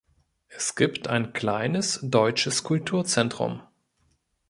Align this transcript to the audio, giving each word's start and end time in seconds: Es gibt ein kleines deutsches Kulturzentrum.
Es 0.47 0.73
gibt 0.75 1.07
ein 1.09 1.31
kleines 1.31 1.99
deutsches 2.01 2.63
Kulturzentrum. 2.63 3.61